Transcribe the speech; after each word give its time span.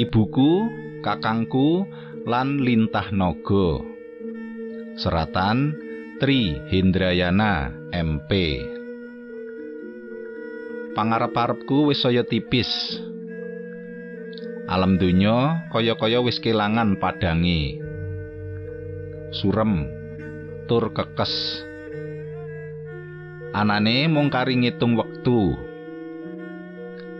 ibuku 0.00 0.68
kakangku 1.00 1.86
lan 2.24 2.62
lintah 2.62 3.10
naga. 3.14 3.82
Seratan 4.94 5.74
Tri 6.22 6.54
Hendrayana 6.70 7.74
MP 7.90 8.62
pangarep-arepku 10.94 11.90
wis 11.90 12.00
saya 12.00 12.22
tipis. 12.22 12.70
Alam 14.70 14.96
donya 14.96 15.68
kaya-kaya 15.74 16.22
wis 16.24 16.40
kelangan 16.40 16.96
padange. 16.96 17.82
Surem 19.34 19.90
tur 20.70 20.94
kekes. 20.94 21.34
Anane 23.52 24.08
mung 24.08 24.32
kari 24.32 24.56
ngitung 24.56 24.96
wektu 24.96 25.58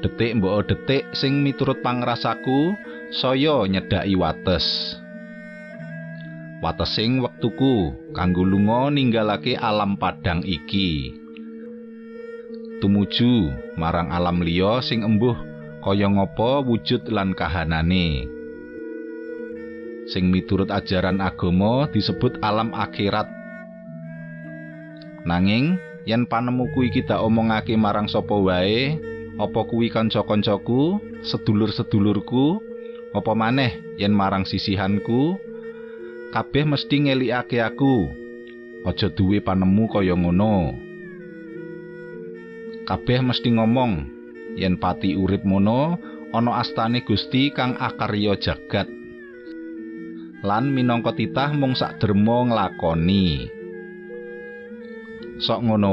detik 0.05 0.37
mbok 0.37 0.69
detik 0.69 1.09
sing 1.17 1.41
miturut 1.41 1.81
pangrasaku 1.81 2.77
saya 3.09 3.65
nyedaki 3.65 4.13
wates. 4.21 5.01
Watesing 6.61 7.25
wektuku 7.25 7.97
kanggo 8.13 8.45
lunga 8.45 8.93
ninggalake 8.93 9.57
alam 9.57 9.97
padang 9.97 10.45
iki. 10.45 11.17
Tumuju 12.85 13.49
marang 13.81 14.13
alam 14.13 14.45
liya 14.45 14.85
sing 14.85 15.01
embuh 15.01 15.41
kaya 15.81 16.05
ngapa 16.05 16.61
wujud 16.61 17.09
lan 17.09 17.33
kahanane. 17.33 18.29
Sing 20.13 20.29
miturut 20.29 20.69
ajaran 20.69 21.25
agama 21.25 21.89
disebut 21.89 22.45
alam 22.45 22.77
akhirat. 22.77 23.25
Nanging 25.25 25.81
yen 26.05 26.29
panemuku 26.29 26.93
iki 26.93 27.01
tak 27.09 27.25
omongake 27.25 27.73
marang 27.81 28.05
sapa 28.05 28.37
wae 28.37 29.01
apa 29.35 29.67
kuwi 29.67 29.91
kanca-kancaku 29.91 31.03
sedulur-sedulurku? 31.27 32.63
Apa 33.15 33.35
maneh 33.35 33.83
yen 33.99 34.15
marang 34.15 34.47
sisihanku? 34.47 35.39
Kabeh 36.31 36.67
mesti 36.67 37.11
ngelikake 37.11 37.59
aku. 37.59 38.11
Aja 38.87 39.11
duwe 39.11 39.43
panemu 39.43 39.85
kaya 39.91 40.15
ngono. 40.15 40.79
Kabeh 42.87 43.27
mesti 43.27 43.49
ngomong 43.55 44.07
yen 44.55 44.79
pati 44.79 45.19
urip 45.19 45.43
mono 45.43 45.99
ana 46.31 46.63
astane 46.63 47.03
Gusti 47.03 47.51
kang 47.51 47.75
akarya 47.75 48.39
jagat. 48.39 48.87
Lan 50.45 50.71
minangka 50.71 51.17
titah 51.17 51.51
mung 51.57 51.75
sak 51.75 51.99
derma 51.99 52.45
nglakoni. 52.45 53.51
Sok 55.43 55.61
ngono 55.65 55.91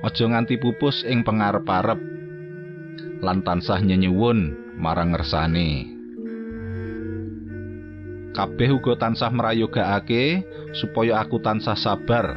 aja 0.00 0.24
nganti 0.24 0.56
pupus 0.56 1.02
ing 1.04 1.26
pangarep-arep 1.26 2.13
lan 3.20 3.44
tansah 3.46 3.78
nyenyuwun 3.78 4.56
marang 4.78 5.14
ngersane. 5.14 5.90
Kabeh 8.34 8.74
uga 8.74 8.98
tansah 8.98 9.30
merayogakake 9.30 10.42
supaya 10.74 11.22
aku 11.22 11.38
tansah 11.38 11.78
sabar 11.78 12.34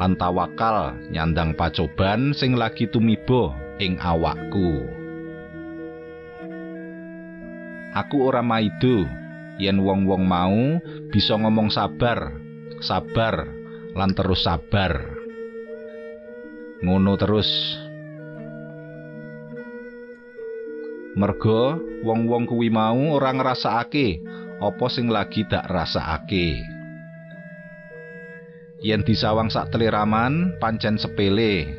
lan 0.00 0.16
tawakal 0.16 0.96
nyandang 1.12 1.52
pacoban 1.52 2.32
sing 2.32 2.56
lagi 2.56 2.88
tumiba 2.88 3.52
ing 3.76 4.00
awakku. 4.00 4.88
Aku 7.94 8.26
ora 8.26 8.40
maido 8.40 9.06
yen 9.60 9.78
wong-wong 9.78 10.26
mau 10.26 10.82
bisa 11.14 11.38
ngomong 11.38 11.70
sabar, 11.70 12.34
sabar 12.82 13.46
lan 13.94 14.10
terus 14.16 14.42
sabar. 14.42 15.14
Ngono 16.82 17.14
terus. 17.14 17.83
Merga 21.14 21.78
wong-wong 22.02 22.50
kuwi 22.50 22.68
mau 22.70 23.14
ora 23.14 23.30
ngrasakake 23.30 24.18
apa 24.58 24.86
sing 24.90 25.10
lagi 25.10 25.46
dak 25.46 25.66
rasakake. 25.70 26.62
Yen 28.82 29.06
disawang 29.06 29.48
sak 29.48 29.70
teliraman 29.70 30.58
pancen 30.58 30.98
sepele. 30.98 31.70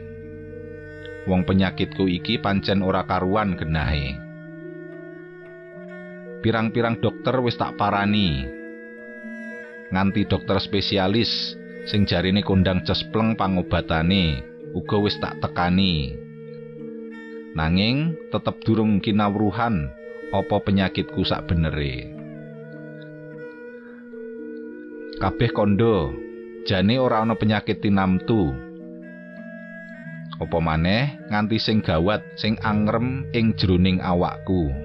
Wong 1.28 1.44
penyakitku 1.44 2.08
iki 2.08 2.40
pancen 2.40 2.80
ora 2.82 3.04
karuan 3.04 3.60
genahe. 3.60 4.26
pirang-pirang 6.46 7.02
dokter 7.02 7.34
wis 7.42 7.58
tak 7.58 7.74
parani. 7.74 8.46
Nganti 9.90 10.30
dokter 10.30 10.62
spesialis 10.62 11.58
sing 11.90 12.06
jarine 12.06 12.46
kondang 12.46 12.86
cespleng 12.86 13.34
pangobatane 13.34 14.46
uga 14.78 15.02
wis 15.02 15.18
tak 15.18 15.42
tekani. 15.42 16.25
Nanging 17.56 18.20
tetep 18.36 18.60
durung 18.68 19.00
kinawruhan 19.00 19.88
apa 20.36 20.56
penyakitku 20.60 21.24
sak 21.24 21.48
benere. 21.48 22.12
Kabeh 25.24 25.56
kondo, 25.56 26.12
jane 26.68 27.00
ora 27.00 27.24
ana 27.24 27.40
penyakit 27.40 27.80
tinamtu. 27.80 28.52
Apa 30.36 30.60
maneh 30.60 31.16
nganti 31.32 31.56
sing 31.56 31.80
gawat 31.80 32.20
sing 32.36 32.60
angrem 32.60 33.24
ing 33.32 33.56
jroning 33.56 34.04
awakku. 34.04 34.76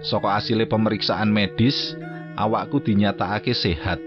Saka 0.00 0.40
asile 0.40 0.64
pemeriksaan 0.64 1.28
medis, 1.28 1.92
awakku 2.40 2.80
dinyatakake 2.80 3.52
sehat. 3.52 4.00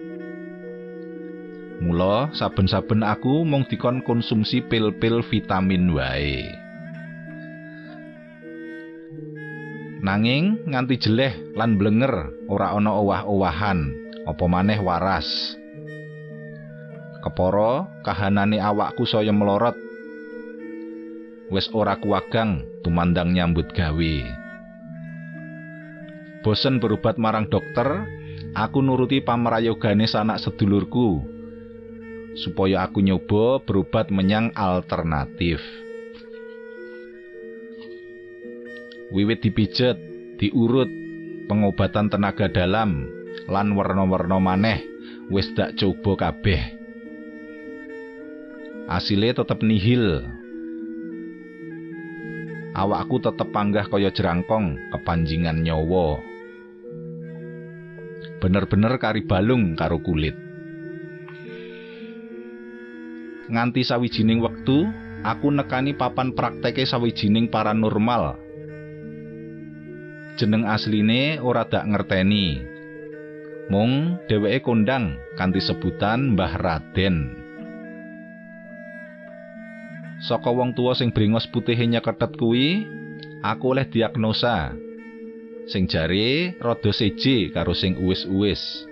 Mula 1.77 2.33
saben-saben 2.33 3.05
aku 3.05 3.45
mung 3.45 3.61
dikon 3.69 4.01
konsumsi 4.01 4.65
pil-pil 4.65 5.21
vitamin 5.21 5.93
wae. 5.93 6.41
Nanging 10.01 10.65
nganti 10.65 10.97
jeleh 10.97 11.53
lan 11.53 11.77
blenger 11.77 12.33
ora 12.49 12.73
ana 12.73 12.97
owah-owahan, 12.97 13.93
apa 14.25 14.45
maneh 14.49 14.81
waras. 14.81 15.29
Kepara 17.21 17.85
kahanane 18.01 18.57
awakku 18.57 19.05
saya 19.05 19.29
melorot. 19.29 19.77
Wis 21.53 21.69
ora 21.77 21.93
kuwagang 22.01 22.65
tumandang 22.81 23.37
nyambut 23.37 23.69
gawe. 23.73 24.15
bosen 26.47 26.79
berobat 26.79 27.19
marang 27.19 27.51
dokter, 27.51 28.07
aku 28.55 28.79
nuruti 28.79 29.19
pamerayogane 29.19 30.07
sanak 30.07 30.39
sedulurku 30.39 31.36
supaya 32.37 32.85
aku 32.85 33.01
nyoba 33.01 33.61
berobat 33.65 34.13
menyang 34.13 34.53
alternatif. 34.53 35.57
Wiwit 39.09 39.39
dipijet, 39.41 39.97
diurut, 40.37 40.91
pengobatan 41.47 42.11
tenaga 42.11 42.51
dalam, 42.51 43.07
lan 43.47 43.67
warna-warna 43.73 44.37
maneh 44.37 44.83
wis 45.31 45.47
dak 45.55 45.75
coba 45.79 46.29
kabeh. 46.29 46.61
Asile 48.87 49.35
tetep 49.35 49.59
nihil. 49.63 50.23
Awakku 52.77 53.17
tetep 53.19 53.49
panggah 53.49 53.89
kaya 53.89 54.13
jerangkong 54.13 54.77
kepanjingan 54.93 55.65
nyawa. 55.65 56.21
bener-bener 58.37 59.01
kari 59.01 59.25
balung 59.25 59.73
karo 59.73 59.97
kulit. 59.97 60.46
Nganti 63.47 63.79
sawijining 63.87 64.43
wektu, 64.43 64.91
aku 65.23 65.47
nekani 65.55 65.95
papan 65.95 66.35
prakteke 66.35 66.83
sawijining 66.83 67.47
paranormal. 67.47 68.35
Jeneng 70.35 70.67
asline 70.67 71.39
ora 71.39 71.63
dak 71.63 71.87
ngerteni. 71.87 72.61
Mung 73.71 74.19
dheweke 74.27 74.63
kondang 74.63 75.15
kanthi 75.39 75.63
sebutan 75.63 76.35
Mbah 76.35 76.53
Raden. 76.59 77.15
Saka 80.23 80.49
wong 80.51 80.75
tuwa 80.75 80.97
sing 80.97 81.15
bringos 81.15 81.47
putih 81.47 81.77
nyeketet 81.77 82.35
kuwi, 82.35 82.83
aku 83.45 83.75
oleh 83.77 83.85
diagnosa 83.87 84.75
sing 85.67 85.83
jare 85.85 86.55
rada 86.63 86.91
seje 86.95 87.51
karo 87.51 87.75
sing 87.75 87.99
uwis-uwis. 87.99 88.87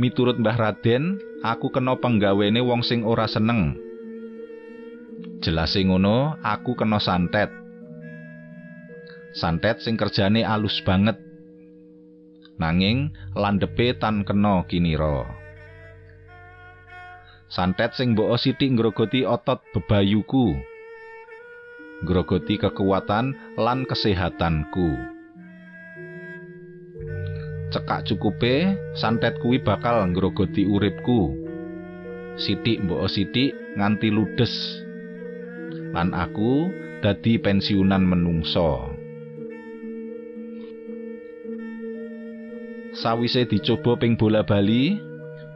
Miturut 0.00 0.40
Mbah 0.40 0.56
Raden, 0.56 1.20
aku 1.40 1.72
kena 1.72 1.96
penggawene 1.96 2.60
wong 2.60 2.84
sing 2.84 3.04
ora 3.04 3.24
seneng. 3.24 3.76
Jelase 5.40 5.80
ngono, 5.84 6.36
aku 6.44 6.76
kena 6.76 7.00
santet. 7.00 7.48
Santet 9.32 9.80
sing 9.80 9.96
kerjane 9.96 10.44
alus 10.44 10.84
banget. 10.84 11.16
Nanging 12.60 13.16
landhepe 13.32 13.96
tan 13.96 14.24
kena 14.24 14.68
kinira. 14.68 15.24
Santet 17.48 17.96
sing 17.96 18.12
mbok 18.12 18.36
sithik 18.36 18.76
ngrogoti 18.76 19.24
otot 19.24 19.64
bebayuku. 19.72 20.70
grogoti 22.00 22.56
kekuatan 22.56 23.36
lan 23.60 23.84
kesehatanku. 23.84 25.19
Cekak 27.70 28.02
cukupe, 28.02 28.74
santet 28.98 29.38
kuwi 29.38 29.62
bakal 29.62 30.02
ngrogoti 30.10 30.66
uripku. 30.66 31.38
Sitik 32.34 32.82
mbok 32.82 33.06
sitik 33.06 33.54
nganti 33.78 34.10
ludes. 34.10 34.82
Lan 35.94 36.10
aku 36.10 36.66
dadi 36.98 37.38
pensiunan 37.38 38.02
menungso. 38.02 38.90
Sawise 42.90 43.46
dicoba 43.46 43.94
ping 44.02 44.18
bola 44.18 44.42
bali, 44.42 44.98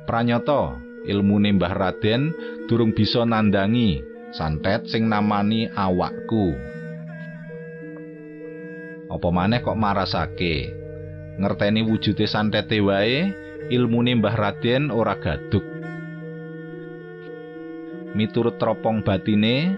pranyata 0.06 0.78
ilmune 1.10 1.50
Mbah 1.58 1.74
Raden 1.74 2.30
durung 2.70 2.94
bisa 2.94 3.26
nandangi 3.26 4.06
santet 4.30 4.86
sing 4.86 5.10
namani 5.10 5.66
awakku. 5.74 6.54
Apa 9.10 9.28
maneh 9.34 9.58
kok 9.66 9.74
marasake? 9.74 10.83
Ngerteni 11.34 11.82
wujude 11.82 12.30
santete 12.30 12.78
wae, 12.78 13.34
ilmune 13.66 14.14
Mbah 14.22 14.36
Raden 14.38 14.94
ora 14.94 15.18
gaduk. 15.18 15.66
Miturut 18.14 18.54
teropong 18.62 19.02
batine, 19.02 19.74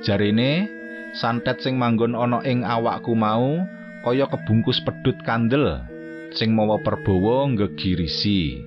jarine 0.00 0.72
santet 1.12 1.60
sing 1.60 1.76
manggon 1.76 2.16
ana 2.16 2.40
ing 2.48 2.64
awakku 2.64 3.12
mau 3.12 3.60
kaya 4.00 4.24
kebungkus 4.24 4.80
pedhut 4.80 5.20
kandel 5.28 5.84
sing 6.32 6.56
mawa 6.56 6.80
perbawa 6.80 7.44
ngegirisi. 7.52 8.64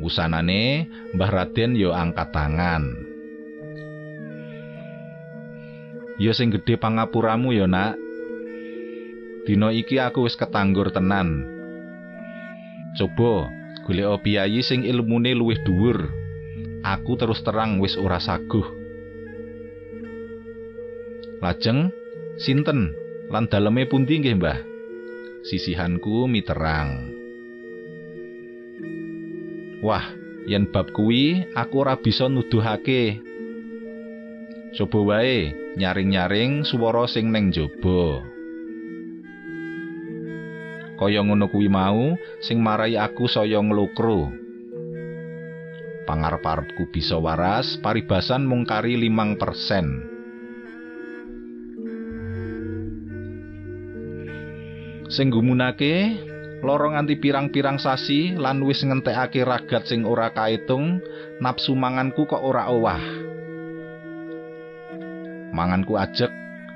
Wusanane 0.00 0.88
Mbah 1.12 1.30
Raden 1.32 1.76
ya 1.76 1.92
angkat 1.92 2.32
tangan. 2.32 2.84
Ya 6.16 6.32
sing 6.32 6.48
gedhe 6.48 6.80
pangapuramu 6.80 7.52
ya, 7.52 7.68
Nak. 7.68 8.05
Dina 9.46 9.70
iki 9.70 10.02
aku 10.02 10.26
wis 10.26 10.34
ketanggur 10.34 10.90
tenan. 10.90 11.46
Coba 12.98 13.46
golek 13.86 14.26
piyayi 14.26 14.58
sing 14.66 14.82
ilmune 14.82 15.38
luwih 15.38 15.62
dhuwur. 15.62 16.10
Aku 16.82 17.14
terus 17.14 17.38
terang 17.46 17.78
wis 17.78 17.94
ora 17.94 18.18
saguh. 18.18 18.66
Lajeng 21.38 21.94
sinten 22.42 22.90
lan 23.30 23.46
daleme 23.46 23.86
pundi 23.86 24.18
nggih, 24.18 24.34
Mbah? 24.34 24.58
Sisihanku 25.46 26.26
miterang. 26.26 27.14
Wah, 29.78 30.10
yen 30.50 30.66
bab 30.74 30.90
kuwi 30.90 31.46
aku 31.54 31.86
ora 31.86 31.94
bisa 31.94 32.26
nuduhake. 32.26 33.22
Coba 34.74 34.98
wae 35.06 35.54
nyaring-nyaring 35.78 36.66
swara 36.66 37.06
sing 37.06 37.30
ning 37.30 37.54
jaba. 37.54 38.35
Kaya 40.96 41.20
ngono 41.20 41.52
kuwi 41.52 41.68
mau 41.68 42.16
sing 42.40 42.60
marai 42.64 42.96
aku 42.96 43.28
saya 43.28 43.60
nglukro. 43.60 44.46
pangarep-arepku 46.06 46.86
bisa 46.94 47.18
waras 47.18 47.76
paribasan 47.82 48.46
mung 48.46 48.62
kari 48.62 48.94
5 48.94 49.36
persen. 49.36 49.86
Sing 55.10 55.30
gumunake 55.34 56.14
lorong 56.62 56.94
nganti 56.94 57.18
pirang-pirang 57.18 57.78
sasi 57.82 58.34
lan 58.34 58.62
wis 58.62 58.82
ngentekake 58.86 59.42
ragat 59.42 59.86
sing 59.86 60.06
ora 60.06 60.30
kaitung 60.30 61.02
nafsu 61.42 61.74
manganku 61.74 62.24
kok 62.26 62.42
ora 62.42 62.70
owah. 62.70 63.02
Manganku 65.54 65.94
ajek 65.98 66.30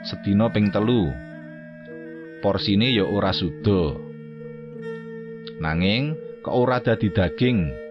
sedina 0.06 0.50
ping 0.50 0.70
telu. 0.75 1.11
Porsine 2.40 2.88
ya 2.88 3.05
ora 3.05 3.37
sudo 3.37 4.10
nanging 5.61 6.17
kok 6.41 6.57
ora 6.57 6.81
dadi 6.81 7.12
daging 7.12 7.91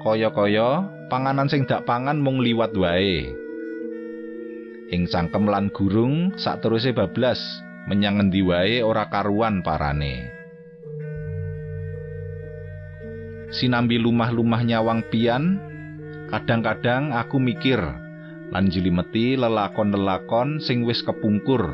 kaya-kaya 0.00 0.88
panganan 1.12 1.50
sing 1.52 1.68
dak 1.68 1.84
pangan 1.84 2.16
mung 2.16 2.40
liwat 2.40 2.72
wae. 2.72 3.28
Ing 4.90 5.06
cangkem 5.06 5.44
lan 5.46 5.68
gurung 5.70 6.34
sakteruse 6.40 6.96
bablas 6.96 7.38
menyang 7.84 8.18
ngendi 8.18 8.40
wae 8.40 8.80
ora 8.80 9.06
karuan 9.12 9.60
parane. 9.60 10.32
Sinambi 13.50 13.98
lumah-lumah 13.98 14.62
nyawang 14.62 15.10
pian, 15.10 15.58
kadang-kadang 16.30 17.10
aku 17.10 17.42
mikir 17.42 17.82
lan 18.50 18.70
jilimeti 18.70 19.34
lelakon-lelakon 19.34 20.62
sing 20.62 20.86
wis 20.86 21.02
kepungkur. 21.02 21.66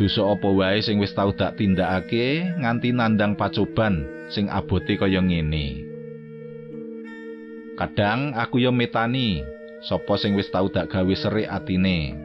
Dosa 0.00 0.24
apa 0.32 0.48
wae 0.48 0.80
sing 0.80 0.96
wis 0.96 1.12
tau 1.12 1.28
dak 1.28 1.60
tindakake 1.60 2.56
nganti 2.56 2.88
nandang 2.88 3.36
pacoban 3.36 4.08
sing 4.32 4.48
abote 4.48 4.96
kaya 4.96 5.20
ngene. 5.20 5.84
Kadang 7.76 8.32
aku 8.32 8.64
yo 8.64 8.72
metani 8.72 9.44
sapa 9.84 10.16
sing 10.16 10.32
wis 10.40 10.48
tau 10.48 10.72
dak 10.72 10.88
gawe 10.88 11.12
serik 11.12 11.52
atine. 11.52 12.16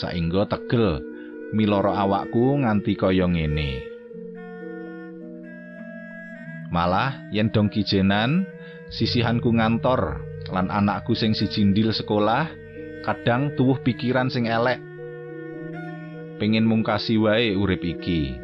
Saengga 0.00 0.48
tegel 0.48 1.04
miloro 1.52 1.92
awakku 1.92 2.56
nganti 2.64 2.96
kaya 2.96 3.28
ngene. 3.28 3.84
Malah 6.72 7.28
yen 7.28 7.52
dong 7.52 7.68
kijenan 7.68 8.48
sisihanku 8.88 9.52
ngantor 9.52 10.24
lan 10.48 10.72
anakku 10.72 11.12
sing 11.12 11.36
sijindil 11.36 11.92
sekolah 11.92 12.48
kadang 13.04 13.52
tuwuh 13.52 13.84
pikiran 13.84 14.32
sing 14.32 14.48
elek. 14.48 14.87
Pengen 16.38 16.70
mungkasi 16.70 17.18
wae 17.18 17.58
urip 17.58 17.82
iki. 17.82 18.38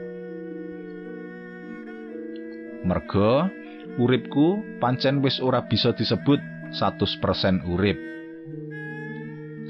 Merga 2.82 3.46
uripku 4.02 4.66
pancen 4.82 5.22
wis 5.22 5.38
ora 5.38 5.62
bisa 5.62 5.94
disebut 5.94 6.42
100% 6.74 7.62
urip. 7.70 7.94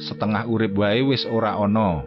Setengah 0.01 0.49
urip 0.49 0.73
wae 0.73 1.05
wis 1.05 1.29
ora 1.29 1.61
ana. 1.61 2.01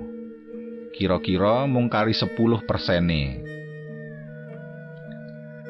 Kira-kira 0.97 1.69
mung 1.69 1.85
kari 1.85 2.17
10 2.17 2.33
persene. 2.65 3.45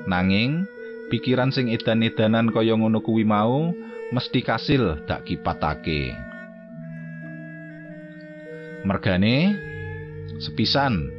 Nanging 0.07 0.63
pikiran 1.11 1.51
sing 1.51 1.67
edan-edanan 1.67 2.55
kaya 2.55 2.79
ngono 2.79 3.03
kuwi 3.03 3.27
mau 3.27 3.75
mesti 4.15 4.39
kasil 4.39 5.03
dak 5.03 5.27
kipatake. 5.27 6.15
Mergane 8.87 9.66
sepisan 10.37 11.09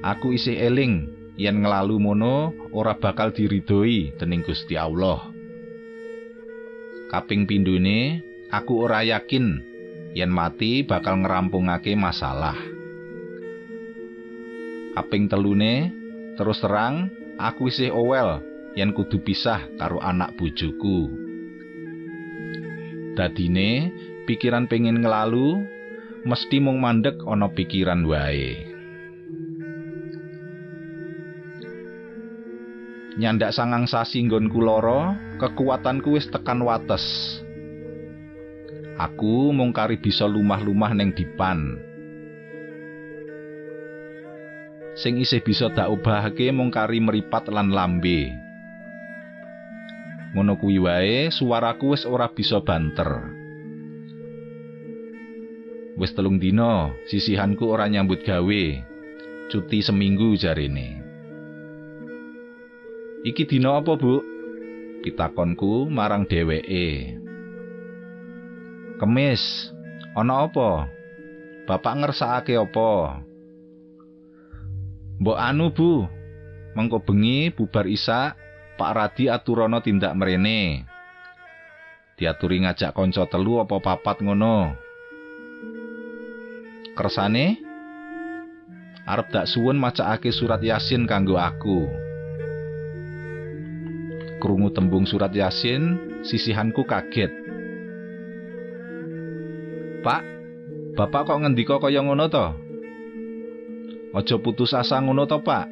aku 0.00 0.32
isih 0.36 0.56
eling 0.56 1.08
yen 1.36 1.60
nglalu 1.60 2.00
mono 2.00 2.52
ora 2.72 2.96
bakal 2.96 3.34
diridhoi 3.34 4.16
dening 4.16 4.44
Gusti 4.44 4.78
Allah. 4.78 5.30
Kaping 7.12 7.46
pindune, 7.46 8.24
aku 8.50 8.82
ora 8.82 9.06
yakin 9.06 9.62
yen 10.16 10.30
mati 10.32 10.82
bakal 10.82 11.20
ngerampungake 11.22 11.94
masalah. 11.94 12.56
Kaping 14.94 15.26
telune, 15.26 15.90
terus 16.38 16.62
terang 16.62 17.10
aku 17.38 17.70
isih 17.70 17.90
owel 17.90 18.42
yen 18.78 18.94
kudu 18.94 19.22
pisah 19.22 19.66
karo 19.78 19.98
anak 20.02 20.34
bojoku. 20.38 21.10
Dadine, 23.14 23.94
pikiran 24.26 24.66
pengen 24.66 25.02
nglalu 25.02 25.62
mesti 26.24 26.56
mung 26.60 26.80
mandek 26.80 27.20
ana 27.28 27.52
pikiran 27.52 28.08
wae. 28.08 28.74
nyandak 33.14 33.54
sangang 33.54 33.86
sasi 33.86 34.22
nggonku 34.26 34.58
lara, 34.58 35.14
kekuatanku 35.38 36.18
wis 36.18 36.26
tekan 36.30 36.62
wates. 36.66 37.38
Aku 38.94 39.50
mung 39.50 39.74
kari 39.74 39.98
bisa 39.98 40.26
lumah-lumah 40.26 40.94
ning 40.94 41.14
dipan. 41.14 41.78
Sing 44.94 45.18
isih 45.18 45.42
bisa 45.42 45.66
tak 45.74 45.90
ubahake 45.90 46.54
mung 46.54 46.70
kari 46.70 47.02
meripat 47.02 47.50
lan 47.50 47.74
lambe. 47.74 48.30
Ngono 50.34 50.58
kuwi 50.58 50.78
wae, 50.78 51.18
suaraku 51.30 51.94
wis 51.94 52.06
ora 52.06 52.30
bisa 52.30 52.62
banter. 52.62 53.33
Wis 55.94 56.10
telung 56.10 56.42
dina, 56.42 56.90
sisihanku 57.06 57.70
ora 57.70 57.86
nyambut 57.86 58.26
gawe. 58.26 58.64
Cuti 59.46 59.78
seminggu 59.78 60.34
jarine. 60.34 60.98
Iki 63.22 63.46
dina 63.46 63.78
apa, 63.78 63.94
Bu? 63.94 64.18
Pitakonku 65.06 65.86
marang 65.86 66.26
dheweke. 66.26 67.14
Kemis. 68.98 69.70
Ana 70.18 70.50
apa? 70.50 70.90
Bapak 71.70 71.94
ngersakake 72.02 72.58
apa? 72.58 73.22
Mbok 75.22 75.38
anu, 75.38 75.70
Bu. 75.70 76.10
Mengko 76.74 77.06
bengi 77.06 77.54
bubar 77.54 77.86
Isa, 77.86 78.34
Pak 78.74 78.92
Radi 78.98 79.30
aturana 79.30 79.78
tindak 79.78 80.18
mrene. 80.18 80.82
Diaturi 82.18 82.66
ngajak 82.66 82.90
kanca 82.98 83.30
telu 83.30 83.62
apa 83.62 83.78
papat 83.78 84.26
ngono. 84.26 84.83
Kersane 86.94 87.58
arep 89.04 89.28
dak 89.34 89.50
suwun 89.50 89.76
macakake 89.76 90.32
surat 90.32 90.62
Yasin 90.62 91.04
kanggo 91.04 91.36
aku. 91.36 92.04
krungu 94.44 94.68
tembung 94.76 95.08
surat 95.08 95.32
Yasin, 95.32 95.96
sisihanku 96.20 96.84
kaget. 96.84 97.32
Pak, 100.04 100.20
Bapak 100.92 101.32
kok 101.32 101.40
ngendika 101.40 101.80
kaya 101.80 102.04
ngono 102.04 102.28
to? 102.28 102.46
Aja 104.12 104.36
putus 104.36 104.76
asa 104.76 105.00
ngono 105.00 105.24
to, 105.24 105.40
Pak. 105.40 105.64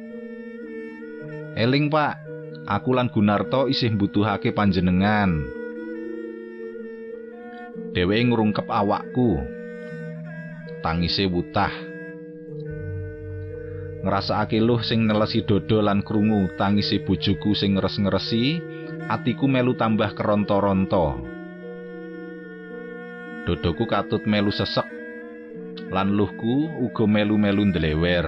Eling, 1.53 1.93
Pak. 1.93 2.17
Aku 2.65 2.97
lan 2.97 3.13
Gunarto 3.13 3.69
isih 3.69 3.93
mbutuhake 3.93 4.51
panjenengan. 4.57 5.37
Dheweke 7.93 8.25
ngrungkep 8.25 8.67
awakku. 8.67 9.37
Tangise 10.83 11.23
wutah. 11.31 11.71
Ngrasakake 14.03 14.59
luh 14.59 14.83
sing 14.83 15.07
nelesi 15.07 15.47
dodo 15.47 15.79
lan 15.79 16.03
krungu 16.03 16.51
tangise 16.59 16.99
bojoku 17.07 17.55
sing 17.55 17.79
ngres-ngresi, 17.79 18.59
atiku 19.07 19.47
melu 19.47 19.79
tambah 19.79 20.11
keronto-ronto. 20.11 21.23
Dodoku 23.47 23.87
katut 23.87 24.27
melu 24.27 24.51
sesek 24.51 24.83
lan 25.87 26.19
luhku 26.19 26.67
uga 26.83 27.07
melu-melu 27.07 27.63
ndlewer. 27.71 28.27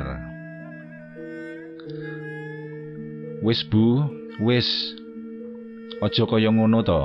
Wis 3.44 3.68
Bu, 3.68 4.00
wis. 4.40 4.68
Aja 6.00 6.24
kaya 6.24 6.52
ngono 6.52 6.80
to. 6.88 7.04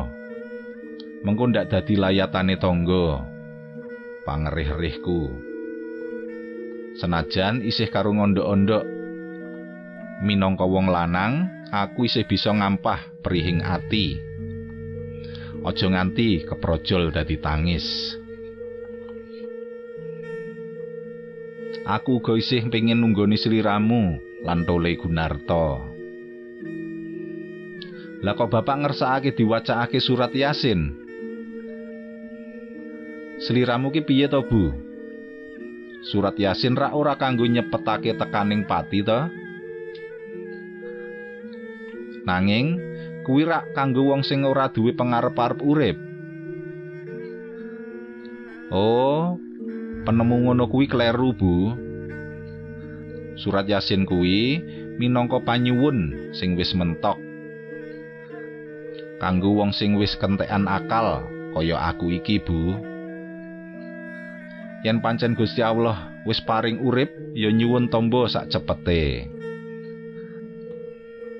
Mengko 1.26 1.50
ndak 1.50 1.74
dadi 1.74 1.98
layatane 1.98 2.54
tangga. 2.54 3.29
Pangerih-erihku. 4.20 5.32
Senajan 7.00 7.64
isih 7.64 7.88
karo 7.88 8.12
ngondok-ondok 8.12 8.84
minangka 10.20 10.68
wong 10.68 10.92
lanang, 10.92 11.48
aku 11.72 12.04
isih 12.04 12.28
bisa 12.28 12.52
ngampah 12.52 13.00
perihing 13.24 13.64
ati. 13.64 14.20
Aja 15.64 15.88
nganti 15.88 16.44
keprojol 16.44 17.12
dadi 17.12 17.36
tangis. 17.40 18.16
Aku 21.88 22.20
uga 22.20 22.36
isih 22.36 22.68
pengin 22.68 23.00
nunggoni 23.00 23.40
sliramu 23.40 24.20
lan 24.44 24.68
tole 24.68 25.00
Gunarto. 25.00 25.88
Lah 28.20 28.36
kok 28.36 28.52
bapak 28.52 28.76
ngersakake 28.84 29.32
diwacakake 29.32 29.96
surat 29.96 30.28
Yasin? 30.36 30.99
Sliramu 33.40 33.88
ki 33.88 34.04
piye 34.04 34.28
to, 34.28 34.44
Bu? 34.44 34.68
Surat 36.12 36.36
Yasin 36.36 36.76
ra 36.76 36.92
ora 36.92 37.16
kanggo 37.16 37.48
nyepetake 37.48 38.12
tekaning 38.12 38.68
pati 38.68 39.00
to? 39.00 39.32
Nanging 42.28 42.76
kuwi 43.24 43.48
rak 43.48 43.72
kanggo 43.72 44.12
wong 44.12 44.20
sing 44.20 44.44
ora 44.44 44.68
duwe 44.68 44.92
pangarep-arep 44.92 45.60
urip. 45.64 45.96
Oh, 48.68 49.40
penemu 50.04 50.36
ngono 50.44 50.68
kuwi 50.68 50.84
kleru, 50.84 51.32
Bu. 51.32 51.72
Surat 53.40 53.64
Yasin 53.64 54.04
kuwi 54.04 54.60
minangka 55.00 55.40
panyuwun 55.40 56.28
sing 56.36 56.60
wis 56.60 56.76
mentok. 56.76 57.16
Kanggo 59.16 59.56
wong 59.56 59.72
sing 59.72 59.96
wis 59.96 60.12
kentekan 60.20 60.68
akal 60.68 61.24
kaya 61.56 61.80
aku 61.88 62.12
iki, 62.20 62.36
Bu. 62.36 62.89
Yen 64.80 65.04
pancen 65.04 65.36
Gusti 65.36 65.60
Allah 65.60 66.08
wis 66.24 66.40
paring 66.40 66.80
urip, 66.80 67.12
ya 67.36 67.52
nyuwun 67.52 67.92
tombo 67.92 68.24
sak 68.24 68.48
cepete. 68.48 69.28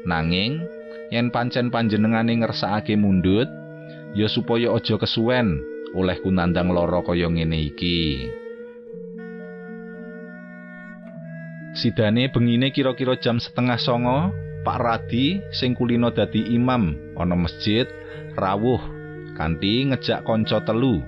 Nanging 0.04 0.60
yen 1.08 1.32
pancen 1.32 1.72
panjenengane 1.72 2.36
ngersakake 2.36 3.00
mundut, 3.00 3.48
ya 4.12 4.28
supaya 4.28 4.76
aja 4.76 5.00
kesuwen 5.00 5.60
oleh 5.96 6.20
kunandang 6.20 6.68
lara 6.68 7.00
kaya 7.00 7.32
ngene 7.32 7.72
iki. 7.72 8.28
Sidane 11.70 12.28
bengine 12.28 12.74
kira-kira 12.74 13.16
jam 13.16 13.40
setengah 13.40 13.78
songo, 13.80 14.34
Pak 14.60 14.78
Radi 14.84 15.40
sing 15.54 15.72
kulino 15.72 16.12
dadi 16.12 16.52
imam 16.52 16.92
ana 17.16 17.32
masjid 17.32 17.88
rawuh 18.36 18.82
kanthi 19.32 19.88
ngejak 19.88 20.28
kanca 20.28 20.60
telu. 20.60 21.00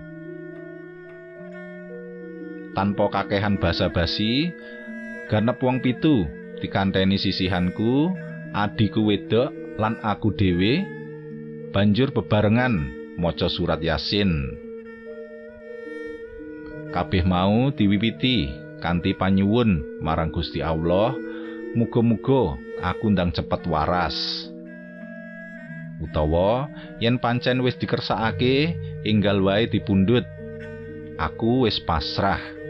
Tanpa 2.73 3.13
kakehan 3.13 3.61
basa-basi, 3.61 4.49
ganep 5.29 5.61
wong 5.61 5.85
pitu 5.85 6.25
dikanteni 6.65 7.21
sisihanku, 7.21 8.09
adiku 8.57 9.05
wedok 9.13 9.53
lan 9.77 10.01
aku 10.01 10.33
dhewe 10.33 10.81
banjur 11.73 12.09
bebarengan 12.17 12.89
maca 13.21 13.53
surat 13.53 13.77
Yasin. 13.85 14.57
Kabeh 16.97 17.25
mau 17.29 17.73
diwiwiti 17.73 18.49
kanthi 18.81 19.17
panyuwun 19.17 20.01
marang 20.01 20.33
Gusti 20.33 20.65
Allah, 20.65 21.13
muga-muga 21.77 22.57
aku 22.81 23.13
ndang 23.13 23.37
cepet 23.37 23.69
waras. 23.69 24.49
Utawa 26.01 26.73
yen 27.05 27.21
pancen 27.21 27.61
wis 27.61 27.77
dikersakake, 27.77 28.77
enggal 29.05 29.45
wae 29.45 29.69
dipundhut. 29.69 30.25
Aku 31.21 31.69
wis 31.69 31.79
pasrah. 31.85 32.62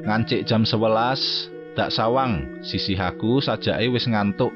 Ngancik 0.00 0.48
jam 0.48 0.64
11, 0.64 1.76
dak 1.76 1.92
sawang 1.92 2.64
sisihaku 2.64 3.44
sajake 3.44 3.92
wis 3.92 4.08
ngantuk. 4.08 4.52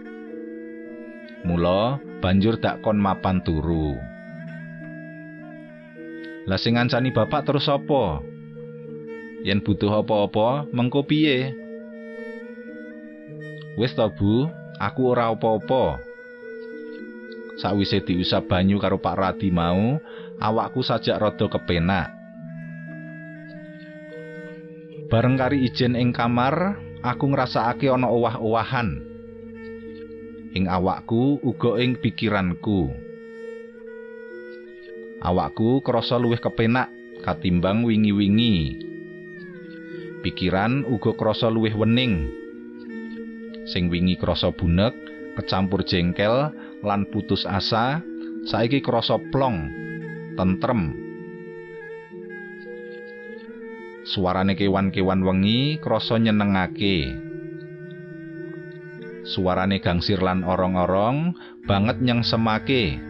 Mula 1.45 2.01
banjur 2.25 2.57
dak 2.57 2.81
kon 2.81 2.97
mapan 2.97 3.45
turu. 3.45 3.93
Lah 6.49 6.57
sing 6.57 6.81
ngancani 6.81 7.13
bapak 7.13 7.45
terus 7.45 7.69
apa? 7.69 8.25
Yen 9.45 9.61
butuh 9.61 10.01
apa-apa, 10.01 10.69
mengko 10.73 11.05
piye? 11.05 11.53
Wis 13.77 13.93
to, 13.93 14.09
Bu, 14.17 14.49
aku 14.81 15.13
ora 15.13 15.29
apa-apa. 15.29 16.01
Sawise 17.61 18.01
diusap 18.01 18.49
banyu 18.49 18.81
karo 18.81 18.97
Pak 18.97 19.15
Radi 19.15 19.53
mau, 19.53 20.01
awakku 20.41 20.81
sajak 20.81 21.21
rada 21.21 21.47
kepenak. 21.47 22.24
Bareng 25.05 25.37
kari 25.37 25.69
ijen 25.69 26.01
ing 26.01 26.17
kamar, 26.17 26.81
aku 27.05 27.29
ngrasakake 27.29 27.93
ana 27.93 28.09
owah-owahan. 28.09 29.05
Ing 30.57 30.65
awakku 30.65 31.45
uga 31.45 31.77
ing 31.77 32.01
pikiranku. 32.01 32.89
Awakku 35.21 35.85
krasa 35.85 36.17
luwih 36.17 36.41
kepenak 36.41 36.89
katimbang 37.21 37.85
wingi-wingi. 37.85 38.81
Pikiran 40.25 40.89
uga 40.89 41.13
krasa 41.13 41.53
luwih 41.53 41.77
wening. 41.77 42.33
Sing 43.69 43.93
wingi 43.93 44.17
krasa 44.17 44.57
bunek, 44.57 44.97
kecampur 45.37 45.85
jengkel 45.85 46.49
lan 46.81 47.05
putus 47.13 47.45
asa, 47.45 48.01
saiki 48.49 48.81
krasa 48.81 49.21
plong, 49.33 49.69
tentrem. 50.37 51.04
Suarane 54.05 54.53
kewan-kewan 54.53 55.25
wengi 55.25 55.81
krasa 55.81 56.21
nyenengake. 56.21 57.17
Suarane 59.25 59.81
gangsir 59.81 60.21
lan 60.21 60.45
orong-orong 60.45 61.33
banget 61.65 62.05
nyengsemake. 62.05 63.01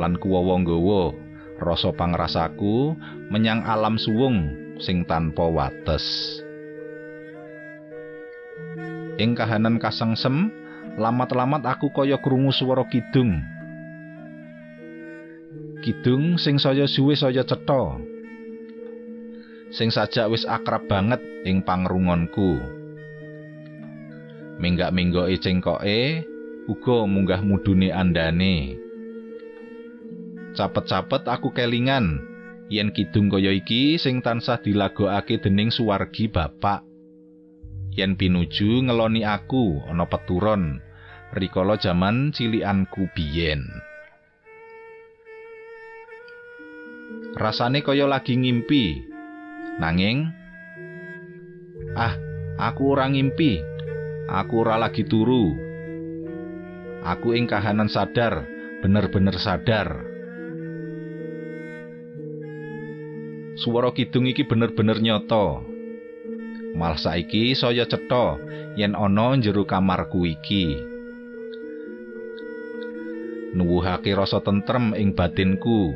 Lan 0.00 0.16
kuwawa 0.16 0.64
nggawa 0.64 1.12
rasa 1.60 1.92
pangrasaku 1.92 2.96
menyang 3.28 3.68
alam 3.68 4.00
suwung 4.00 4.48
sing 4.80 5.04
tanpa 5.04 5.44
wates. 5.44 6.40
Ing 9.20 9.36
kahanan 9.36 9.76
kasengsem, 9.76 10.48
lamat-lamat 10.96 11.68
aku 11.68 11.92
kaya 11.92 12.16
krungu 12.16 12.48
swara 12.48 12.88
kidung. 12.88 13.44
Kidung 15.84 16.40
sing 16.40 16.56
saya 16.56 16.88
suwe 16.88 17.12
saya 17.12 17.44
cetha. 17.44 18.15
Sing 19.76 19.92
sajak 19.92 20.32
wis 20.32 20.48
akrab 20.48 20.88
banget 20.88 21.20
ing 21.44 21.60
pangrungonku. 21.60 22.56
Minggak-minggoke 24.56 25.36
cengkoke 25.36 26.24
uga 26.64 26.98
munggah 27.04 27.44
mudune 27.44 27.92
andane. 27.92 28.80
Capet-capet 30.56 31.28
aku 31.28 31.52
kelingan 31.52 32.24
yen 32.72 32.88
kidung 32.88 33.28
kaya 33.28 33.52
iki 33.52 34.00
sing 34.00 34.24
tansah 34.24 34.56
dilagokake 34.64 35.44
dening 35.44 35.68
suwargi 35.68 36.32
bapak. 36.32 36.80
Yen 37.92 38.16
pinuju 38.16 38.88
ngeloni 38.88 39.28
aku 39.28 39.84
ana 39.84 40.08
peturon 40.08 40.80
rikala 41.36 41.76
jaman 41.76 42.32
cilikanku 42.32 43.12
biyen. 43.12 43.68
Rasane 47.36 47.84
kaya 47.84 48.08
lagi 48.08 48.32
ngimpi. 48.40 49.15
Nanging 49.76 50.32
ah, 51.96 52.16
aku 52.60 52.96
ora 52.96 53.08
ngimpi. 53.08 53.60
Aku 54.26 54.66
ora 54.66 54.80
lagi 54.80 55.06
turu. 55.06 55.54
Aku 57.06 57.30
ing 57.38 57.46
kahanan 57.46 57.86
sadar, 57.86 58.42
bener-bener 58.82 59.38
sadar. 59.38 60.02
Swara 63.56 63.94
kidung 63.94 64.26
iki 64.26 64.42
bener-bener 64.44 64.98
nyata. 64.98 65.62
Malah 66.76 67.00
saiki 67.00 67.56
saya 67.56 67.88
cetha 67.88 68.36
yen 68.76 68.92
ana 68.92 69.32
jero 69.40 69.64
kamarku 69.64 70.28
iki. 70.28 70.76
Nuwuhake 73.56 74.12
rasa 74.12 74.44
tentrem 74.44 74.92
ing 74.92 75.16
batinku. 75.16 75.94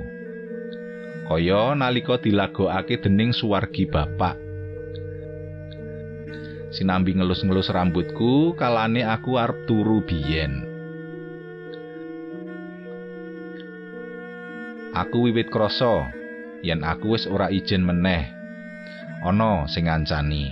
Kaya 1.31 1.79
nalika 1.79 2.19
dilagokake 2.19 3.07
dening 3.07 3.31
suwargi 3.31 3.87
bapak. 3.87 4.35
Sinambi 6.75 7.15
ngelus-ngelus 7.15 7.71
rambutku 7.71 8.59
kalane 8.59 9.07
aku 9.07 9.39
arep 9.39 9.63
turu 9.71 10.03
biyen. 10.03 10.67
Aku 14.91 15.31
wiwit 15.31 15.55
krasa 15.55 16.11
yen 16.67 16.83
aku 16.83 17.15
wis 17.15 17.31
ora 17.31 17.47
ijen 17.47 17.87
meneh. 17.87 18.27
Ana 19.23 19.71
sing 19.71 19.87
ngancani. 19.87 20.51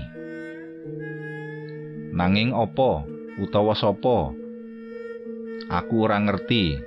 Nanging 2.15 2.55
apa 2.55 3.03
utawa 3.43 3.75
sapa? 3.75 4.31
Aku 5.75 6.07
ora 6.07 6.23
ngerti. 6.23 6.79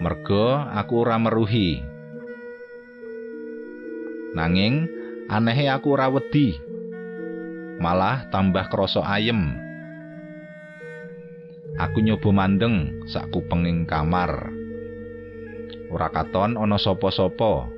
Merga 0.00 0.72
aku 0.80 1.04
ora 1.04 1.20
meruhi. 1.20 1.91
Nanging 4.32 4.88
anehe 5.28 5.68
aku 5.68 5.92
ora 5.92 6.08
wedi. 6.08 6.56
Malah 7.76 8.32
tambah 8.32 8.64
krasa 8.72 9.04
ayem. 9.04 9.52
Aku 11.76 12.00
nyoba 12.00 12.32
mandeng 12.32 13.04
sak 13.12 13.28
kupenging 13.28 13.84
kamar. 13.84 14.48
Ora 15.92 16.08
katon 16.08 16.56
ana 16.56 16.80
sapa-sapa. 16.80 17.68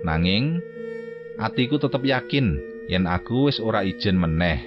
Nanging 0.00 0.64
atiku 1.36 1.76
tetep 1.76 2.00
yakin 2.08 2.56
yen 2.88 3.04
aku 3.04 3.52
wis 3.52 3.60
ora 3.60 3.84
ijen 3.84 4.16
meneh. 4.16 4.64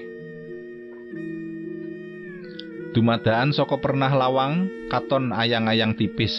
Dumadaan 2.93 3.49
saka 3.51 3.81
pernah 3.81 4.13
lawang 4.13 4.69
katon 4.93 5.33
ayang-ayang 5.33 5.97
tipis. 5.97 6.31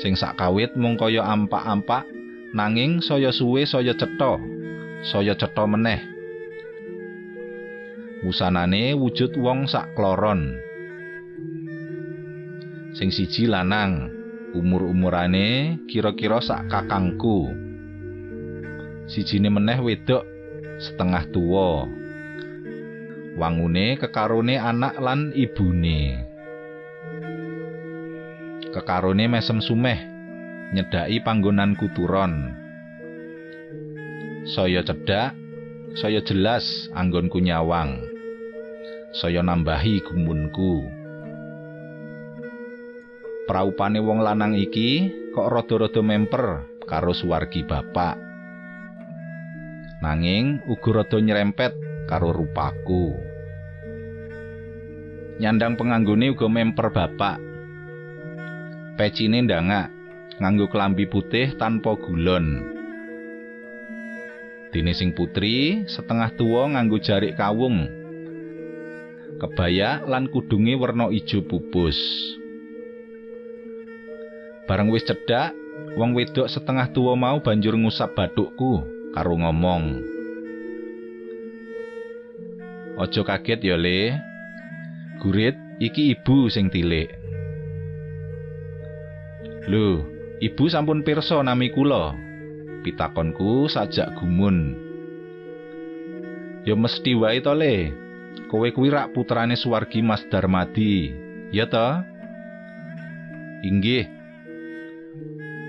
Sing 0.00 0.16
sak 0.16 0.40
kawit 0.40 0.74
mung 0.74 0.98
kaya 0.98 1.22
ampak-ampak 1.22 2.17
nanging 2.52 3.04
saya 3.04 3.28
suwe 3.34 3.68
saya 3.68 3.92
cetha. 3.92 4.40
Saya 5.04 5.36
cetha 5.36 5.64
meneh. 5.68 6.00
Wusanane 8.24 8.98
wujud 8.98 9.38
wong 9.38 9.70
sak 9.70 9.94
kloron. 9.94 10.58
Sing 12.98 13.14
siji 13.14 13.46
lanang, 13.46 14.10
umur-umurane 14.58 15.78
kira-kira 15.86 16.42
sak 16.42 16.66
kakangku. 16.66 17.52
Sijine 19.08 19.48
meneh 19.48 19.78
wedok 19.78 20.26
setengah 20.82 21.30
tuwa. 21.30 21.86
Wangune 23.38 23.94
kekarone 24.02 24.58
anak 24.58 24.98
lan 24.98 25.30
ibune. 25.32 26.26
Kekarone 28.74 29.24
mesem 29.30 29.62
sumeh 29.62 30.07
nyedaki 30.68 31.24
panggonan 31.24 31.72
kuturon. 31.80 32.52
Saya 34.48 34.84
cedhak, 34.84 35.32
saya 35.96 36.20
jelas 36.24 36.88
anggonku 36.92 37.40
nyawang. 37.40 38.04
Saya 39.16 39.40
nambahi 39.40 40.04
gumunku. 40.04 40.84
Praupane 43.48 43.96
wong 44.04 44.20
lanang 44.20 44.60
iki 44.60 45.08
kok 45.32 45.48
rada-rada 45.48 46.04
memper 46.04 46.68
karo 46.84 47.16
suwargi 47.16 47.64
bapak. 47.64 48.20
Nanging 50.04 50.68
uga 50.68 51.00
rada 51.00 51.16
nyerempet 51.16 51.72
karo 52.04 52.36
rupaku. 52.36 53.16
Nyandang 55.40 55.80
penganggone 55.80 56.28
uga 56.36 56.48
memper 56.52 56.92
bapak. 56.92 57.40
Pecine 59.00 59.40
ndangak 59.48 59.97
nganggo 60.38 60.70
klambi 60.70 61.10
putih 61.10 61.54
tanpa 61.58 61.98
gulon. 61.98 62.62
Dene 64.70 64.92
sing 64.94 65.16
putri 65.16 65.86
setengah 65.90 66.34
tuwa 66.38 66.70
nganggo 66.70 67.02
jarik 67.02 67.34
kawung. 67.34 67.88
Kebaya 69.38 70.02
lan 70.06 70.30
kudunge 70.30 70.74
werna 70.74 71.10
ijo 71.14 71.42
pupus. 71.46 71.98
Bareng 74.68 74.92
wis 74.92 75.06
cedhak, 75.06 75.56
wong 75.96 76.12
wedok 76.12 76.50
setengah 76.50 76.92
tuwa 76.92 77.16
mau 77.16 77.38
banjur 77.40 77.72
ngusap 77.78 78.12
bathukku 78.12 78.84
karo 79.16 79.34
ngomong. 79.40 80.04
Aja 82.98 83.22
kaget 83.22 83.62
ya, 83.62 83.78
Le. 83.78 84.18
Gurit, 85.22 85.54
iki 85.78 86.18
ibu 86.18 86.50
sing 86.50 86.66
tilik. 86.66 87.08
Lho, 89.70 90.17
ibu 90.38 90.70
sampun 90.70 91.02
pirsa 91.02 91.42
nami 91.42 91.74
kula. 91.74 92.14
Pitakonku 92.86 93.66
sajak 93.66 94.14
gumun. 94.18 94.78
Ya 96.62 96.78
mesti 96.78 97.14
wae 97.18 97.42
to, 97.42 97.54
Le. 97.54 97.90
Kowe 98.48 98.68
kuwi 98.70 98.88
rak 98.88 99.12
putrane 99.12 99.58
Suwargi 99.58 100.00
Mas 100.00 100.22
Darmadi. 100.30 101.10
Ya 101.50 101.66
to? 101.66 102.00
Inggih. 103.66 104.06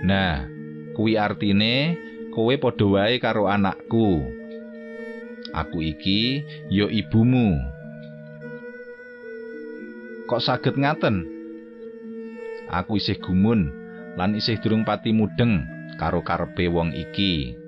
Nah, 0.06 0.46
kuwi 0.94 1.18
artine 1.18 1.98
kowe 2.32 2.54
padha 2.62 2.86
wae 2.86 3.18
karo 3.18 3.50
anakku. 3.50 4.30
Aku 5.50 5.82
iki 5.82 6.46
ya 6.70 6.86
ibumu. 6.94 7.58
Kok 10.30 10.44
saged 10.46 10.78
ngaten? 10.78 11.26
Aku 12.70 13.02
isih 13.02 13.18
gumun 13.18 13.79
lan 14.16 14.34
isih 14.34 14.58
durung 14.64 14.88
pati 14.88 15.14
mudeng 15.14 15.68
karo 16.00 16.24
karepe 16.24 16.72
wong 16.72 16.96
iki. 16.96 17.60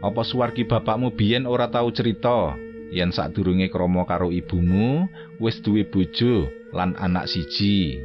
Apa 0.00 0.24
suwargi 0.24 0.64
bapakmu 0.64 1.12
biyen 1.12 1.44
ora 1.44 1.68
tau 1.68 1.92
cerita 1.92 2.56
yen 2.88 3.12
sadurunge 3.12 3.68
krama 3.68 4.08
karo 4.08 4.32
ibumu 4.32 5.04
wis 5.38 5.60
duwe 5.60 5.84
bojo 5.84 6.48
lan 6.72 6.96
anak 6.96 7.28
siji? 7.28 8.00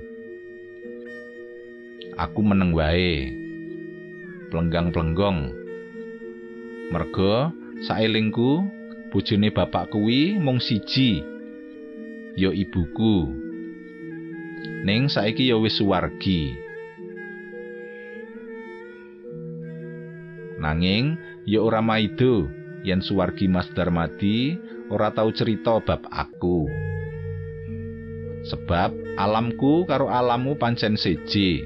Aku 2.15 2.39
meneng 2.43 2.71
wae. 2.71 3.31
Plenggang-plenggong. 4.51 5.51
Merga 6.91 7.51
saelingku 7.83 8.63
bojone 9.11 9.51
bapak 9.51 9.91
kuwi 9.91 10.39
mung 10.39 10.59
siji 10.63 11.23
ya 12.35 12.51
ibuku. 12.51 13.44
Ning 14.85 15.09
saiki 15.09 15.49
ya 15.49 15.57
wis 15.57 15.77
suwargi. 15.77 16.53
Nanging 20.61 21.19
ya 21.45 21.61
ora 21.61 21.81
maido 21.81 22.49
yen 22.85 23.01
suwargi 23.01 23.49
Mas 23.49 23.69
Darmadi 23.73 24.57
ora 24.89 25.09
tau 25.13 25.29
cerita 25.33 25.81
bab 25.81 26.05
aku. 26.09 26.69
Sebab 28.45 29.17
alamku 29.17 29.89
karo 29.89 30.05
alammu 30.09 30.53
pancen 30.61 30.97
seje. 31.01 31.65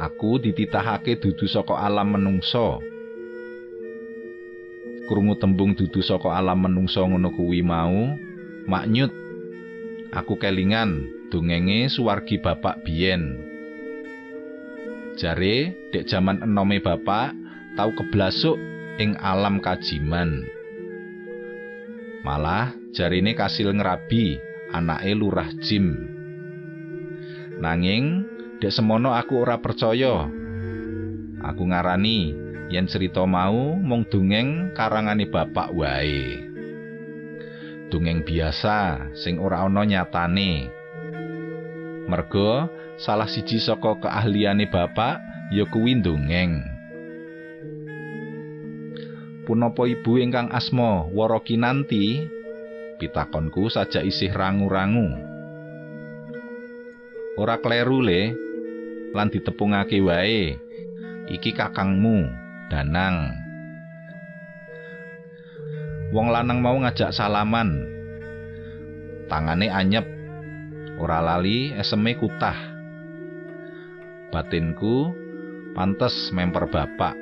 Aku 0.00 0.40
dititahake 0.40 1.20
dudu 1.20 1.44
saka 1.44 1.76
alam 1.76 2.16
menungso. 2.16 2.80
Krungu 5.04 5.36
tembung 5.36 5.76
dudu 5.76 6.00
saka 6.00 6.32
alam 6.32 6.64
menungso 6.64 7.04
ngono 7.04 7.28
kuwi 7.36 7.60
mau, 7.60 8.16
maknyut 8.64 9.12
aku 10.16 10.40
kelingan 10.40 11.19
dongenge 11.30 11.86
suwargi 11.86 12.42
bapak 12.42 12.82
biyen. 12.82 13.38
Jare 15.14 15.72
dek 15.94 16.10
jaman 16.10 16.42
enome 16.42 16.82
bapak 16.82 17.32
tau 17.78 17.94
keblasuk 17.94 18.58
ing 18.98 19.14
alam 19.16 19.62
kajiman. 19.62 20.44
Malah 22.26 22.76
jarine 22.92 23.32
kasil 23.32 23.72
ngerabi 23.72 24.36
anake 24.74 25.14
lurah 25.14 25.48
jim. 25.62 25.94
Nanging 27.62 28.26
dek 28.58 28.74
semono 28.74 29.14
aku 29.14 29.40
ora 29.40 29.62
percaya. 29.62 30.28
Aku 31.40 31.62
ngarani 31.64 32.36
yen 32.68 32.84
cerita 32.84 33.24
mau 33.24 33.78
mung 33.78 34.04
dongeng 34.04 34.76
karangane 34.76 35.24
bapak 35.30 35.72
wae. 35.72 36.50
dongeng 37.90 38.22
biasa 38.22 39.10
sing 39.18 39.42
ora 39.42 39.66
ana 39.66 39.82
nyatane. 39.82 40.79
Merga 42.08 42.70
salah 42.96 43.28
siji 43.28 43.60
saka 43.60 43.98
keahliane 44.00 44.68
bapak 44.68 45.20
ya 45.52 45.66
kuwi 45.66 45.98
dongeng. 45.98 46.64
Punapa 49.44 49.82
ibu 49.88 50.20
ingkang 50.20 50.52
asma 50.54 51.04
Warakinanti? 51.10 52.24
Pitakonku 53.00 53.72
sajak 53.72 54.04
isih 54.04 54.30
rangu-rangu. 54.30 55.16
Ora 57.40 57.56
kleru 57.58 58.04
le 58.04 58.36
lan 59.16 59.32
ditepungake 59.32 59.98
wae. 60.04 60.70
iki 61.30 61.54
kakangmu 61.54 62.26
Danang 62.66 63.38
Wong 66.10 66.34
lanang 66.34 66.58
mau 66.58 66.74
ngajak 66.74 67.14
salaman 67.14 67.86
tangane 69.30 69.70
anyep 69.70 70.02
ora 71.00 71.24
lali 71.24 71.72
eseme 71.72 72.12
kutah. 72.20 72.56
Batinku 74.28 75.16
pantes 75.72 76.28
memper 76.30 76.68
bapak. 76.68 77.16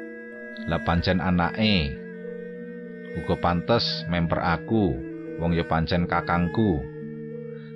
Lah 0.67 0.83
pancen 0.83 1.23
anake. 1.23 1.95
Uga 3.23 3.39
pantes 3.39 4.03
memper 4.11 4.43
aku 4.43 4.99
wong 5.39 5.55
ya 5.55 5.63
pancen 5.65 6.11
kakangku. 6.11 6.83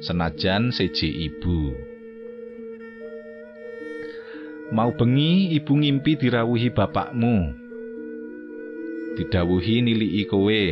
Senajan 0.03 0.75
seji 0.75 1.31
ibu. 1.31 1.71
Mau 4.75 4.91
bengi 4.99 5.55
ibu 5.55 5.79
ngimpi 5.79 6.19
dirawuhi 6.19 6.75
bapakmu. 6.75 7.55
Didawuhi 9.15 9.87
niliki 9.87 10.27
kowe. 10.27 10.67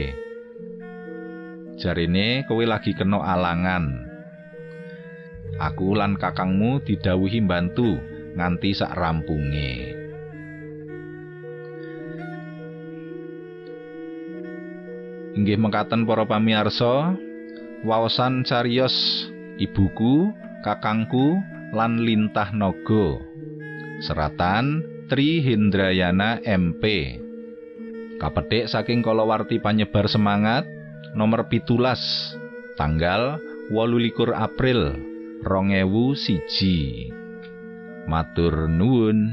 Jarine 1.79 2.43
kowe 2.51 2.65
lagi 2.67 2.93
kena 2.97 3.23
alangan 3.23 4.10
aku 5.57 5.99
lan 5.99 6.15
kakangmu 6.15 6.85
didawuhi 6.85 7.43
bantu 7.43 7.99
nganti 8.37 8.71
sak 8.77 8.95
rampunge. 8.95 9.97
Inggih 15.35 15.57
mengkaten 15.57 16.05
para 16.05 16.27
pamirsa 16.27 17.17
waosan 17.87 18.45
cariyos 18.45 19.27
ibuku 19.57 20.31
kakangku 20.63 21.41
lan 21.73 22.03
lintah 22.03 22.53
naga. 22.53 23.19
Seratan 24.05 24.85
Tri 25.11 25.43
Hindrayana 25.43 26.39
MP 26.47 27.19
kapethik 28.21 28.69
saking 28.69 29.01
kalawarti 29.01 29.57
panyebar 29.59 30.07
semangat 30.07 30.69
nomor 31.17 31.49
pitulas 31.49 31.99
tanggal 32.77 33.41
28 33.73 34.31
April 34.37 35.10
rongewu 35.45 36.17
siji. 36.17 37.13
Matur 38.07 38.69
nuwun 38.69 39.33